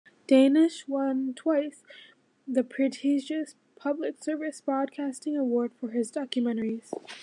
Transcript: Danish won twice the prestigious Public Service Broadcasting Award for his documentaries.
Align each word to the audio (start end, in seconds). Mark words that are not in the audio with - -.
Danish 0.25 0.87
won 0.87 1.31
twice 1.35 1.83
the 2.47 2.63
prestigious 2.63 3.53
Public 3.75 4.23
Service 4.23 4.59
Broadcasting 4.59 5.37
Award 5.37 5.73
for 5.79 5.89
his 5.91 6.11
documentaries. 6.11 6.91